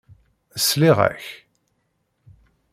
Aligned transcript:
Sliɣ-ak. 0.67 1.25